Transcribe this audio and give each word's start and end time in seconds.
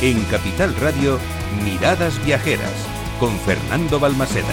En 0.00 0.22
Capital 0.26 0.76
Radio, 0.76 1.18
Miradas 1.64 2.24
Viajeras, 2.24 2.86
con 3.18 3.36
Fernando 3.40 3.98
Balmaseda. 3.98 4.44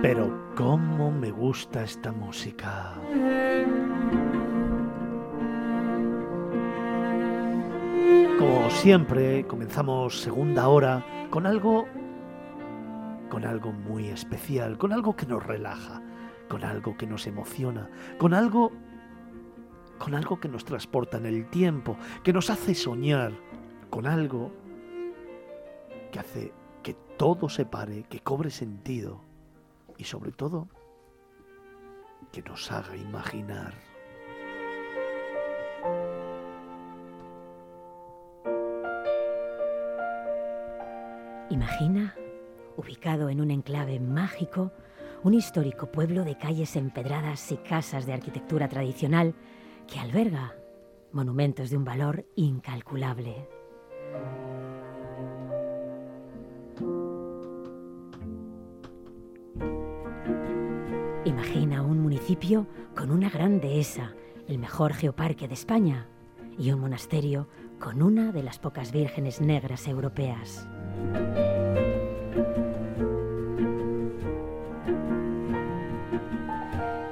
Pero 0.00 0.54
cómo 0.56 1.10
me 1.12 1.30
gusta 1.30 1.84
esta 1.84 2.10
música. 2.10 2.94
Como 8.38 8.70
siempre, 8.70 9.46
comenzamos 9.46 10.20
segunda 10.20 10.68
hora 10.68 11.04
con 11.30 11.46
algo 11.46 11.86
con 13.28 13.44
algo 13.44 13.72
muy 13.72 14.08
especial, 14.08 14.76
con 14.76 14.92
algo 14.92 15.14
que 15.14 15.24
nos 15.24 15.44
relaja, 15.44 16.02
con 16.48 16.64
algo 16.64 16.96
que 16.96 17.06
nos 17.06 17.26
emociona, 17.26 17.88
con 18.18 18.34
algo 18.34 18.72
con 19.98 20.14
algo 20.14 20.40
que 20.40 20.48
nos 20.48 20.64
transporta 20.64 21.18
en 21.18 21.26
el 21.26 21.48
tiempo, 21.50 21.96
que 22.24 22.32
nos 22.32 22.48
hace 22.48 22.74
soñar, 22.74 23.32
con 23.90 24.06
algo 24.06 24.50
que 26.10 26.18
hace 26.18 26.52
que 26.82 26.94
todo 27.16 27.48
se 27.48 27.66
pare, 27.66 28.04
que 28.04 28.20
cobre 28.20 28.50
sentido 28.50 29.22
y 29.98 30.04
sobre 30.04 30.32
todo 30.32 30.68
que 32.32 32.42
nos 32.42 32.72
haga 32.72 32.96
imaginar. 32.96 33.74
Imagina, 41.50 42.14
ubicado 42.76 43.28
en 43.28 43.40
un 43.40 43.50
enclave 43.50 43.98
mágico, 43.98 44.70
un 45.24 45.34
histórico 45.34 45.90
pueblo 45.90 46.24
de 46.24 46.38
calles 46.38 46.76
empedradas 46.76 47.50
y 47.50 47.56
casas 47.56 48.06
de 48.06 48.12
arquitectura 48.12 48.68
tradicional 48.68 49.34
que 49.88 49.98
alberga 49.98 50.54
monumentos 51.10 51.70
de 51.70 51.76
un 51.76 51.84
valor 51.84 52.24
incalculable. 52.36 53.48
Imagina 61.24 61.82
un 61.82 62.00
municipio 62.00 62.68
con 62.96 63.10
una 63.10 63.28
gran 63.28 63.60
dehesa, 63.60 64.14
el 64.46 64.58
mejor 64.58 64.94
geoparque 64.94 65.48
de 65.48 65.54
España, 65.54 66.06
y 66.58 66.70
un 66.70 66.80
monasterio 66.80 67.48
con 67.80 68.02
una 68.02 68.30
de 68.30 68.42
las 68.44 68.58
pocas 68.58 68.92
vírgenes 68.92 69.40
negras 69.40 69.88
europeas. 69.88 70.68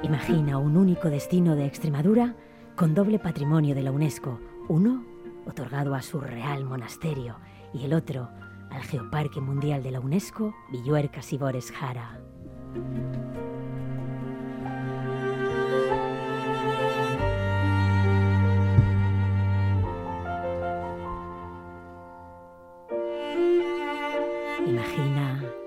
Imagina 0.03 0.57
un 0.57 0.77
único 0.77 1.09
destino 1.09 1.55
de 1.55 1.65
Extremadura 1.65 2.35
con 2.75 2.93
doble 2.93 3.19
patrimonio 3.19 3.75
de 3.75 3.83
la 3.83 3.91
UNESCO, 3.91 4.39
uno 4.67 5.03
otorgado 5.45 5.95
a 5.95 6.01
su 6.01 6.19
real 6.19 6.65
monasterio 6.65 7.37
y 7.73 7.85
el 7.85 7.93
otro 7.93 8.29
al 8.69 8.81
Geoparque 8.83 9.41
Mundial 9.41 9.83
de 9.83 9.91
la 9.91 9.99
UNESCO, 9.99 10.53
Villuerca 10.71 11.21
Sibores 11.21 11.71
Jara. 11.71 12.19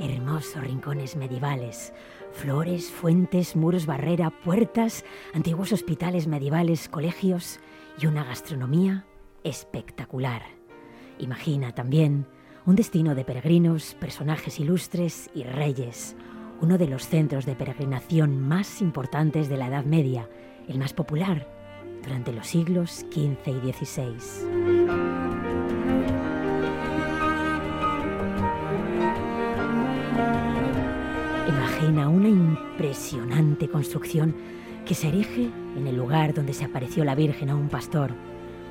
Hermosos 0.03 0.63
rincones 0.63 1.17
medievales, 1.17 1.93
flores, 2.33 2.91
fuentes, 2.91 3.57
muros 3.57 3.87
barrera, 3.87 4.31
puertas, 4.31 5.05
antiguos 5.33 5.73
hospitales 5.73 6.27
medievales, 6.27 6.89
colegios 6.89 7.61
y 7.99 8.07
una 8.07 8.25
gastronomía 8.25 9.07
espectacular. 9.45 10.43
Imagina 11.19 11.73
también 11.73 12.27
un 12.67 12.77
destino 12.77 13.15
de 13.15 13.25
peregrinos, 13.25 13.95
personajes 13.95 14.59
ilustres 14.61 15.31
y 15.35 15.45
reyes, 15.45 16.17
uno 16.61 16.79
de 16.79 16.89
los 16.89 17.07
centros 17.09 17.47
de 17.47 17.55
peregrinación 17.55 18.41
más 18.41 18.81
importantes 18.81 19.49
de 19.49 19.57
la 19.57 19.69
Edad 19.69 19.85
Media, 19.85 20.29
el 20.69 20.79
más 20.79 20.93
popular 20.93 21.49
durante 22.03 22.33
los 22.33 22.47
siglos 22.47 23.07
XV 23.13 23.49
y 23.49 23.73
XVI. 23.73 25.32
Impresionante 33.13 33.69
construcción 33.69 34.35
que 34.87 34.95
se 34.95 35.09
erige 35.09 35.51
en 35.77 35.87
el 35.87 35.97
lugar 35.97 36.33
donde 36.33 36.55
se 36.55 36.65
apareció 36.65 37.05
la 37.05 37.15
Virgen 37.15 37.51
a 37.51 37.55
un 37.55 37.69
pastor, 37.69 38.11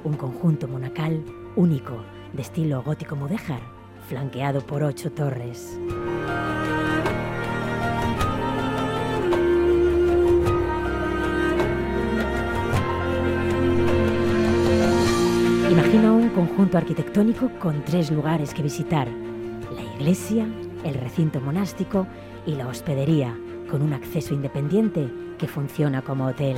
un 0.03 0.13
conjunto 0.13 0.68
monacal 0.68 1.24
único 1.56 2.03
de 2.34 2.41
estilo 2.41 2.81
gótico 2.81 3.16
mudéjar, 3.16 3.62
flanqueado 4.07 4.62
por 4.62 4.84
ocho 4.84 5.12
torres. 5.12 5.79
Imagina 15.69 16.12
un 16.12 16.29
conjunto 16.29 16.78
arquitectónico 16.79 17.52
con 17.59 17.84
tres 17.85 18.09
lugares 18.12 18.56
que 18.56 18.63
visitar, 18.63 19.08
la 19.08 19.84
iglesia, 19.96 20.47
el 20.84 20.96
recinto 20.96 21.40
monástico 21.40 22.08
y 22.47 22.56
la 22.56 22.68
hospedería, 22.68 23.38
con 23.72 23.82
un 23.82 23.94
acceso 23.94 24.34
independiente 24.34 25.09
que 25.40 25.48
funciona 25.48 26.02
como 26.02 26.26
hotel. 26.28 26.58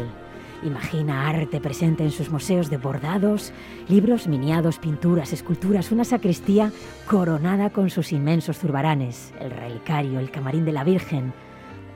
Imagina 0.63 1.29
arte 1.29 1.62
presente 1.62 2.03
en 2.03 2.09
sus 2.09 2.31
museos 2.31 2.72
de 2.72 2.78
bordados, 2.78 3.53
libros, 3.88 4.28
miniados, 4.28 4.79
pinturas, 4.79 5.31
esculturas, 5.31 5.91
una 5.91 6.06
sacristía 6.06 6.72
coronada 7.07 7.69
con 7.69 7.91
sus 7.91 8.12
inmensos 8.12 8.57
zurbaranes, 8.57 9.31
el 9.40 9.51
relicario, 9.51 10.19
el 10.19 10.31
camarín 10.31 10.66
de 10.66 10.72
la 10.72 10.84
Virgen 10.84 11.34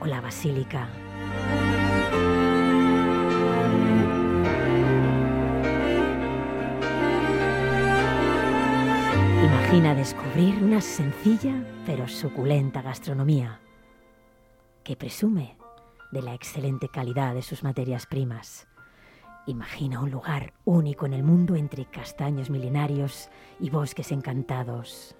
o 0.00 0.06
la 0.06 0.20
basílica. 0.20 0.88
Imagina 9.42 9.94
descubrir 9.94 10.62
una 10.62 10.80
sencilla 10.80 11.54
pero 11.84 12.06
suculenta 12.06 12.82
gastronomía 12.82 13.58
que 14.88 14.96
presume 14.96 15.58
de 16.12 16.22
la 16.22 16.32
excelente 16.32 16.88
calidad 16.88 17.34
de 17.34 17.42
sus 17.42 17.62
materias 17.62 18.06
primas. 18.06 18.66
Imagina 19.46 20.00
un 20.00 20.10
lugar 20.10 20.54
único 20.64 21.04
en 21.04 21.12
el 21.12 21.22
mundo 21.22 21.56
entre 21.56 21.84
castaños 21.84 22.48
milenarios 22.48 23.28
y 23.60 23.68
bosques 23.68 24.12
encantados. 24.12 25.14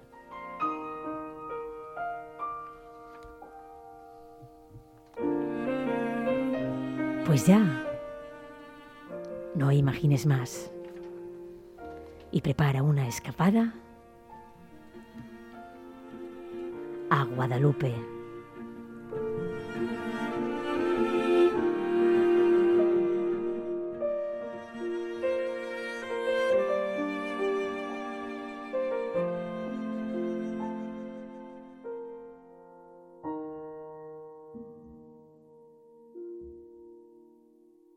Pues 7.27 7.45
ya, 7.45 7.61
no 9.53 9.71
imagines 9.71 10.25
más 10.25 10.71
y 12.31 12.41
prepara 12.41 12.81
una 12.81 13.07
escapada 13.07 13.75
a 17.11 17.23
Guadalupe. 17.25 18.18